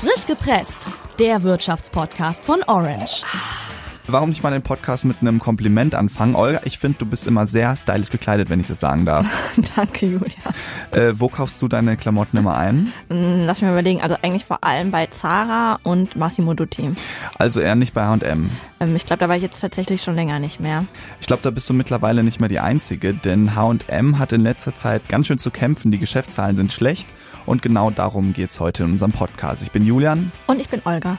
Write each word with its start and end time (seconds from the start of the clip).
Frisch 0.00 0.26
gepresst, 0.26 0.86
der 1.18 1.42
Wirtschaftspodcast 1.42 2.42
von 2.42 2.62
Orange. 2.62 3.22
Warum 4.12 4.30
nicht 4.30 4.42
mal 4.42 4.50
den 4.50 4.62
Podcast 4.62 5.04
mit 5.04 5.18
einem 5.20 5.38
Kompliment 5.38 5.94
anfangen? 5.94 6.34
Olga, 6.34 6.60
ich 6.64 6.78
finde, 6.78 6.98
du 6.98 7.06
bist 7.06 7.26
immer 7.28 7.46
sehr 7.46 7.76
stylisch 7.76 8.10
gekleidet, 8.10 8.50
wenn 8.50 8.58
ich 8.58 8.66
das 8.66 8.80
sagen 8.80 9.04
darf. 9.04 9.26
Danke, 9.76 10.06
Julia. 10.06 10.26
Äh, 10.90 11.12
wo 11.14 11.28
kaufst 11.28 11.62
du 11.62 11.68
deine 11.68 11.96
Klamotten 11.96 12.36
immer 12.36 12.56
ein? 12.56 12.92
Hm, 13.08 13.44
Lass 13.46 13.60
mich 13.60 13.68
mal 13.68 13.74
überlegen. 13.74 14.00
Also 14.00 14.16
eigentlich 14.22 14.44
vor 14.44 14.64
allem 14.64 14.90
bei 14.90 15.06
Zara 15.06 15.78
und 15.84 16.16
Massimo 16.16 16.54
Dutti. 16.54 16.90
Also 17.38 17.60
eher 17.60 17.76
nicht 17.76 17.94
bei 17.94 18.04
H&M. 18.04 18.50
Ähm, 18.80 18.96
Ich 18.96 19.06
glaube, 19.06 19.20
da 19.20 19.28
war 19.28 19.36
ich 19.36 19.42
jetzt 19.42 19.60
tatsächlich 19.60 20.02
schon 20.02 20.16
länger 20.16 20.40
nicht 20.40 20.58
mehr. 20.58 20.86
Ich 21.20 21.26
glaube, 21.28 21.42
da 21.44 21.50
bist 21.50 21.68
du 21.68 21.74
mittlerweile 21.74 22.24
nicht 22.24 22.40
mehr 22.40 22.48
die 22.48 22.58
Einzige, 22.60 23.14
denn 23.14 23.54
H&M 23.54 24.18
hat 24.18 24.32
in 24.32 24.40
letzter 24.40 24.74
Zeit 24.74 25.08
ganz 25.08 25.28
schön 25.28 25.38
zu 25.38 25.50
kämpfen. 25.52 25.92
Die 25.92 25.98
Geschäftszahlen 25.98 26.56
sind 26.56 26.72
schlecht 26.72 27.06
und 27.46 27.62
genau 27.62 27.90
darum 27.90 28.32
geht's 28.32 28.58
heute 28.58 28.82
in 28.84 28.92
unserem 28.92 29.12
Podcast. 29.12 29.62
Ich 29.62 29.70
bin 29.70 29.84
Julian. 29.86 30.32
Und 30.48 30.60
ich 30.60 30.68
bin 30.68 30.82
Olga. 30.84 31.16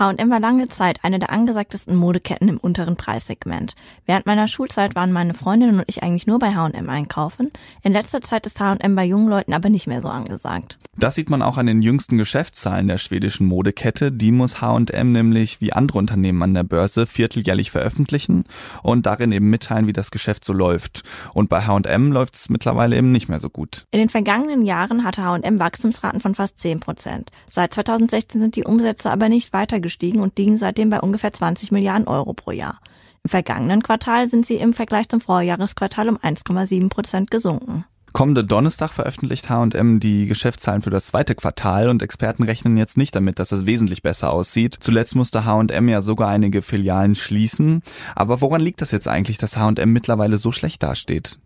H&M 0.00 0.30
war 0.30 0.40
lange 0.40 0.66
Zeit 0.68 1.00
eine 1.02 1.18
der 1.18 1.28
angesagtesten 1.28 1.94
Modeketten 1.94 2.48
im 2.48 2.56
unteren 2.56 2.96
Preissegment. 2.96 3.74
Während 4.06 4.24
meiner 4.24 4.48
Schulzeit 4.48 4.94
waren 4.94 5.12
meine 5.12 5.34
Freundinnen 5.34 5.76
und 5.78 5.84
ich 5.88 6.02
eigentlich 6.02 6.26
nur 6.26 6.38
bei 6.38 6.54
H&M 6.54 6.88
einkaufen. 6.88 7.50
In 7.82 7.92
letzter 7.92 8.22
Zeit 8.22 8.46
ist 8.46 8.58
H&M 8.58 8.96
bei 8.96 9.04
jungen 9.04 9.28
Leuten 9.28 9.52
aber 9.52 9.68
nicht 9.68 9.86
mehr 9.86 10.00
so 10.00 10.08
angesagt. 10.08 10.78
Das 10.96 11.16
sieht 11.16 11.28
man 11.28 11.42
auch 11.42 11.58
an 11.58 11.66
den 11.66 11.82
jüngsten 11.82 12.16
Geschäftszahlen 12.16 12.86
der 12.86 12.96
schwedischen 12.96 13.46
Modekette. 13.46 14.10
Die 14.10 14.32
muss 14.32 14.62
H&M 14.62 15.12
nämlich 15.12 15.60
wie 15.60 15.74
andere 15.74 15.98
Unternehmen 15.98 16.42
an 16.42 16.54
der 16.54 16.62
Börse 16.62 17.06
vierteljährlich 17.06 17.70
veröffentlichen 17.70 18.44
und 18.82 19.04
darin 19.04 19.32
eben 19.32 19.50
mitteilen, 19.50 19.86
wie 19.86 19.92
das 19.92 20.10
Geschäft 20.10 20.46
so 20.46 20.54
läuft. 20.54 21.02
Und 21.34 21.50
bei 21.50 21.66
H&M 21.66 22.10
läuft 22.10 22.36
es 22.36 22.48
mittlerweile 22.48 22.96
eben 22.96 23.12
nicht 23.12 23.28
mehr 23.28 23.38
so 23.38 23.50
gut. 23.50 23.86
In 23.90 23.98
den 23.98 24.08
vergangenen 24.08 24.64
Jahren 24.64 25.04
hatte 25.04 25.22
H&M 25.24 25.58
Wachstumsraten 25.58 26.20
von 26.20 26.34
fast 26.34 26.58
10 26.58 26.80
Prozent. 26.80 27.30
Seit 27.50 27.74
2016 27.74 28.40
sind 28.40 28.56
die 28.56 28.64
Umsätze 28.64 29.10
aber 29.10 29.28
nicht 29.28 29.52
weiter 29.52 29.78
gestiegen 29.90 30.20
und 30.20 30.38
liegen 30.38 30.56
seitdem 30.56 30.88
bei 30.88 31.00
ungefähr 31.00 31.32
20 31.32 31.72
Milliarden 31.72 32.06
Euro 32.06 32.32
pro 32.32 32.52
Jahr. 32.52 32.78
Im 33.24 33.30
vergangenen 33.30 33.82
Quartal 33.82 34.30
sind 34.30 34.46
sie 34.46 34.54
im 34.54 34.72
Vergleich 34.72 35.08
zum 35.08 35.20
Vorjahresquartal 35.20 36.08
um 36.08 36.16
1,7 36.16 36.88
Prozent 36.88 37.30
gesunken. 37.30 37.84
Kommende 38.12 38.44
Donnerstag 38.44 38.92
veröffentlicht 38.92 39.50
H&M 39.50 40.00
die 40.00 40.26
Geschäftszahlen 40.26 40.82
für 40.82 40.90
das 40.90 41.06
zweite 41.06 41.34
Quartal 41.34 41.88
und 41.88 42.02
Experten 42.02 42.42
rechnen 42.42 42.76
jetzt 42.76 42.96
nicht 42.96 43.14
damit, 43.14 43.38
dass 43.38 43.52
es 43.52 43.66
wesentlich 43.66 44.02
besser 44.02 44.32
aussieht. 44.32 44.76
Zuletzt 44.80 45.14
musste 45.14 45.44
H&M 45.44 45.88
ja 45.88 46.02
sogar 46.02 46.28
einige 46.28 46.62
Filialen 46.62 47.14
schließen. 47.14 47.82
Aber 48.16 48.40
woran 48.40 48.60
liegt 48.60 48.80
das 48.80 48.90
jetzt 48.90 49.06
eigentlich, 49.06 49.38
dass 49.38 49.56
H&M 49.56 49.92
mittlerweile 49.92 50.38
so 50.38 50.50
schlecht 50.50 50.82
dasteht? 50.82 51.38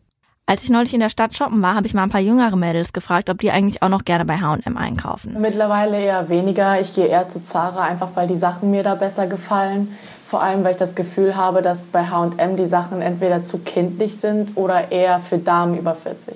Als 0.46 0.62
ich 0.62 0.68
neulich 0.68 0.92
in 0.92 1.00
der 1.00 1.08
Stadt 1.08 1.34
shoppen 1.34 1.62
war, 1.62 1.74
habe 1.74 1.86
ich 1.86 1.94
mal 1.94 2.02
ein 2.02 2.10
paar 2.10 2.20
jüngere 2.20 2.54
Mädels 2.54 2.92
gefragt, 2.92 3.30
ob 3.30 3.38
die 3.38 3.50
eigentlich 3.50 3.82
auch 3.82 3.88
noch 3.88 4.04
gerne 4.04 4.26
bei 4.26 4.36
H&M 4.36 4.76
einkaufen. 4.76 5.40
Mittlerweile 5.40 5.98
eher 5.98 6.28
weniger. 6.28 6.78
Ich 6.78 6.94
gehe 6.94 7.06
eher 7.06 7.30
zu 7.30 7.40
Zara, 7.40 7.84
einfach 7.84 8.10
weil 8.14 8.28
die 8.28 8.36
Sachen 8.36 8.70
mir 8.70 8.82
da 8.82 8.94
besser 8.94 9.26
gefallen. 9.26 9.96
Vor 10.34 10.42
allem, 10.42 10.64
weil 10.64 10.72
ich 10.72 10.78
das 10.78 10.96
Gefühl 10.96 11.36
habe, 11.36 11.62
dass 11.62 11.86
bei 11.86 12.06
H&M 12.06 12.56
die 12.56 12.66
Sachen 12.66 13.00
entweder 13.02 13.44
zu 13.44 13.60
kindlich 13.60 14.16
sind 14.16 14.56
oder 14.56 14.90
eher 14.90 15.20
für 15.20 15.38
Damen 15.38 15.78
über 15.78 15.94
40. 15.94 16.34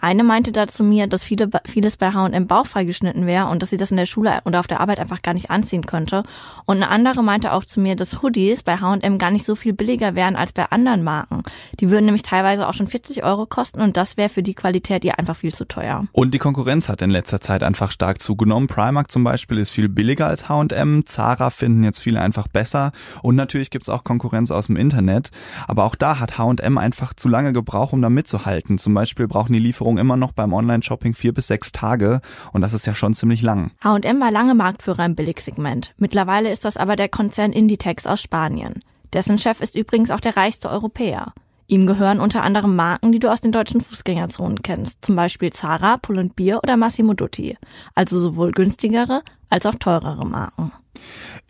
Eine 0.00 0.24
meinte 0.24 0.50
da 0.52 0.66
zu 0.66 0.82
mir, 0.82 1.06
dass 1.08 1.24
viele, 1.24 1.50
vieles 1.66 1.96
bei 1.96 2.12
H&M 2.12 2.46
bauchfrei 2.46 2.84
geschnitten 2.84 3.26
wäre 3.26 3.46
und 3.46 3.60
dass 3.60 3.70
sie 3.70 3.76
das 3.76 3.90
in 3.90 3.98
der 3.98 4.06
Schule 4.06 4.38
oder 4.44 4.60
auf 4.60 4.66
der 4.66 4.80
Arbeit 4.80 4.98
einfach 4.98 5.20
gar 5.20 5.34
nicht 5.34 5.50
anziehen 5.50 5.84
könnte. 5.84 6.22
Und 6.64 6.76
eine 6.76 6.88
andere 6.88 7.22
meinte 7.22 7.52
auch 7.52 7.64
zu 7.64 7.80
mir, 7.80 7.96
dass 7.96 8.22
Hoodies 8.22 8.62
bei 8.62 8.78
H&M 8.78 9.18
gar 9.18 9.30
nicht 9.30 9.44
so 9.44 9.56
viel 9.56 9.72
billiger 9.72 10.14
wären 10.14 10.36
als 10.36 10.52
bei 10.52 10.64
anderen 10.70 11.02
Marken. 11.02 11.42
Die 11.80 11.90
würden 11.90 12.06
nämlich 12.06 12.22
teilweise 12.22 12.66
auch 12.66 12.74
schon 12.74 12.86
40 12.86 13.24
Euro 13.24 13.46
kosten 13.46 13.82
und 13.82 13.96
das 13.96 14.16
wäre 14.16 14.30
für 14.30 14.42
die 14.42 14.54
Qualität 14.54 15.04
ihr 15.04 15.18
einfach 15.18 15.36
viel 15.36 15.52
zu 15.52 15.66
teuer. 15.66 16.06
Und 16.12 16.32
die 16.32 16.38
Konkurrenz 16.38 16.88
hat 16.88 17.02
in 17.02 17.10
letzter 17.10 17.40
Zeit 17.40 17.62
einfach 17.62 17.90
stark 17.90 18.22
zugenommen. 18.22 18.68
Primark 18.68 19.10
zum 19.10 19.24
Beispiel 19.24 19.58
ist 19.58 19.70
viel 19.70 19.88
billiger 19.88 20.28
als 20.28 20.48
H&M. 20.48 21.04
Zara 21.06 21.50
finden 21.50 21.84
jetzt 21.84 22.00
viele 22.00 22.20
einfach 22.20 22.48
besser. 22.48 22.92
Und 23.22 23.39
natürlich 23.40 23.70
gibt's 23.70 23.88
auch 23.88 24.04
Konkurrenz 24.04 24.50
aus 24.50 24.66
dem 24.66 24.76
Internet. 24.76 25.30
Aber 25.66 25.84
auch 25.84 25.94
da 25.94 26.20
hat 26.20 26.38
H&M 26.38 26.78
einfach 26.78 27.14
zu 27.14 27.28
lange 27.28 27.52
gebraucht, 27.52 27.92
um 27.92 28.02
da 28.02 28.10
mitzuhalten. 28.10 28.78
Zum 28.78 28.94
Beispiel 28.94 29.26
brauchen 29.26 29.52
die 29.52 29.58
Lieferungen 29.58 29.98
immer 29.98 30.16
noch 30.16 30.32
beim 30.32 30.52
Online-Shopping 30.52 31.14
vier 31.14 31.34
bis 31.34 31.48
sechs 31.48 31.72
Tage. 31.72 32.20
Und 32.52 32.60
das 32.60 32.72
ist 32.72 32.86
ja 32.86 32.94
schon 32.94 33.14
ziemlich 33.14 33.42
lang. 33.42 33.72
H&M 33.82 34.20
war 34.20 34.30
lange 34.30 34.54
Marktführer 34.54 35.04
im 35.04 35.16
Billigsegment. 35.16 35.94
Mittlerweile 35.98 36.50
ist 36.50 36.64
das 36.64 36.76
aber 36.76 36.96
der 36.96 37.08
Konzern 37.08 37.52
Inditex 37.52 38.06
aus 38.06 38.22
Spanien. 38.22 38.74
Dessen 39.12 39.38
Chef 39.38 39.60
ist 39.60 39.74
übrigens 39.74 40.10
auch 40.10 40.20
der 40.20 40.36
reichste 40.36 40.70
Europäer. 40.70 41.32
Ihm 41.70 41.86
gehören 41.86 42.18
unter 42.18 42.42
anderem 42.42 42.74
Marken, 42.74 43.12
die 43.12 43.20
du 43.20 43.30
aus 43.30 43.40
den 43.40 43.52
deutschen 43.52 43.80
Fußgängerzonen 43.80 44.62
kennst, 44.62 45.04
zum 45.04 45.14
Beispiel 45.14 45.52
Zara, 45.52 45.98
Pull 45.98 46.28
Bier 46.34 46.58
oder 46.64 46.76
Massimo 46.76 47.14
Dutti. 47.14 47.56
Also 47.94 48.20
sowohl 48.20 48.50
günstigere 48.50 49.22
als 49.50 49.66
auch 49.66 49.76
teurere 49.76 50.26
Marken. 50.26 50.72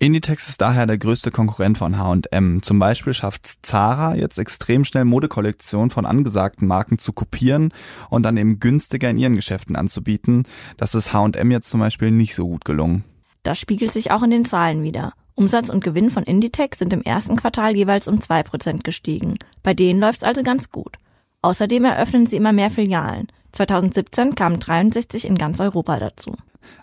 Inditex 0.02 0.48
ist 0.48 0.62
daher 0.62 0.86
der 0.86 0.96
größte 0.96 1.30
Konkurrent 1.30 1.76
von 1.76 1.98
H&M. 1.98 2.62
Zum 2.62 2.78
Beispiel 2.78 3.12
schafft 3.12 3.46
Zara 3.60 4.14
jetzt 4.14 4.38
extrem 4.38 4.86
schnell 4.86 5.04
Modekollektionen 5.04 5.90
von 5.90 6.06
angesagten 6.06 6.66
Marken 6.66 6.96
zu 6.96 7.12
kopieren 7.12 7.74
und 8.08 8.22
dann 8.22 8.38
eben 8.38 8.60
günstiger 8.60 9.10
in 9.10 9.18
ihren 9.18 9.36
Geschäften 9.36 9.76
anzubieten. 9.76 10.44
Das 10.78 10.94
ist 10.94 11.12
H&M 11.12 11.50
jetzt 11.50 11.68
zum 11.68 11.80
Beispiel 11.80 12.12
nicht 12.12 12.34
so 12.34 12.48
gut 12.48 12.64
gelungen. 12.64 13.04
Das 13.42 13.58
spiegelt 13.58 13.92
sich 13.92 14.10
auch 14.10 14.22
in 14.22 14.30
den 14.30 14.46
Zahlen 14.46 14.82
wieder. 14.82 15.12
Umsatz 15.34 15.68
und 15.68 15.84
Gewinn 15.84 16.10
von 16.10 16.22
Inditex 16.22 16.78
sind 16.78 16.94
im 16.94 17.02
ersten 17.02 17.36
Quartal 17.36 17.76
jeweils 17.76 18.08
um 18.08 18.22
zwei 18.22 18.42
Prozent 18.42 18.84
gestiegen. 18.84 19.36
Bei 19.62 19.74
denen 19.74 20.00
läuft's 20.00 20.24
also 20.24 20.42
ganz 20.42 20.70
gut. 20.70 20.96
Außerdem 21.42 21.84
eröffnen 21.84 22.26
sie 22.26 22.36
immer 22.36 22.52
mehr 22.54 22.70
Filialen. 22.70 23.28
2017 23.52 24.34
kamen 24.34 24.60
63 24.60 25.26
in 25.26 25.34
ganz 25.34 25.60
Europa 25.60 25.98
dazu. 25.98 26.36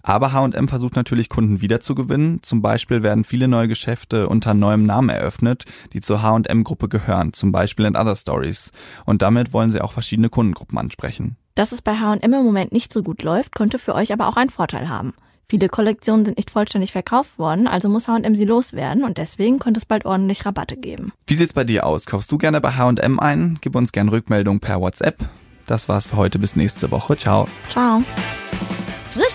Aber 0.03 0.33
H&M 0.33 0.67
versucht 0.67 0.95
natürlich 0.95 1.29
Kunden 1.29 1.61
wiederzugewinnen. 1.61 2.43
Zum 2.43 2.61
Beispiel 2.61 3.03
werden 3.03 3.23
viele 3.23 3.47
neue 3.47 3.67
Geschäfte 3.67 4.27
unter 4.29 4.53
neuem 4.53 4.85
Namen 4.85 5.09
eröffnet, 5.09 5.65
die 5.93 6.01
zur 6.01 6.21
H&M-Gruppe 6.21 6.89
gehören, 6.89 7.33
zum 7.33 7.51
Beispiel 7.51 7.85
in 7.85 7.95
Other 7.95 8.15
Stories. 8.15 8.71
Und 9.05 9.21
damit 9.21 9.53
wollen 9.53 9.69
sie 9.69 9.81
auch 9.81 9.91
verschiedene 9.91 10.29
Kundengruppen 10.29 10.77
ansprechen. 10.77 11.37
Dass 11.55 11.71
es 11.71 11.81
bei 11.81 11.95
H&M 11.95 12.21
im 12.21 12.43
Moment 12.43 12.71
nicht 12.71 12.93
so 12.93 13.03
gut 13.03 13.23
läuft, 13.23 13.55
könnte 13.55 13.79
für 13.79 13.95
euch 13.95 14.13
aber 14.13 14.27
auch 14.27 14.37
einen 14.37 14.49
Vorteil 14.49 14.89
haben. 14.89 15.13
Viele 15.49 15.69
Kollektionen 15.69 16.25
sind 16.25 16.37
nicht 16.37 16.51
vollständig 16.51 16.91
verkauft 16.91 17.39
worden, 17.39 17.67
also 17.67 17.87
muss 17.87 18.09
H&M 18.09 18.35
sie 18.35 18.43
loswerden 18.43 19.05
und 19.05 19.17
deswegen 19.17 19.59
könnte 19.59 19.77
es 19.77 19.85
bald 19.85 20.05
ordentlich 20.05 20.45
Rabatte 20.45 20.75
geben. 20.75 21.13
Wie 21.25 21.35
sieht's 21.35 21.53
bei 21.53 21.63
dir 21.63 21.85
aus? 21.85 22.05
Kaufst 22.05 22.29
du 22.31 22.37
gerne 22.37 22.59
bei 22.59 22.73
H&M 22.73 23.19
ein? 23.19 23.57
Gib 23.61 23.75
uns 23.75 23.93
gerne 23.93 24.11
Rückmeldung 24.11 24.59
per 24.59 24.81
WhatsApp. 24.81 25.25
Das 25.65 25.87
war's 25.87 26.07
für 26.07 26.17
heute. 26.17 26.39
Bis 26.39 26.55
nächste 26.55 26.91
Woche. 26.91 27.17
Ciao. 27.17 27.47
Ciao. 27.69 28.03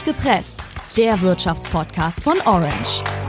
Gepresst, 0.04 0.64
der 0.96 1.20
Wirtschaftspodcast 1.20 2.20
von 2.20 2.40
Orange. 2.44 3.21